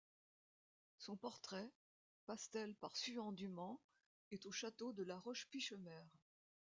[0.97, 1.69] Son portrait,
[2.25, 3.79] pastel par Suhan, du Mans,
[4.31, 6.05] est au château de la Roche-Pichemer.